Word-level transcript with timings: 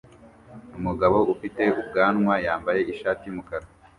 Umugabo 0.77 1.17
ufite 1.33 1.61
ubwanwa 1.81 2.33
yambaye 2.45 2.81
ishati 2.93 3.23
yumukara 3.25 3.65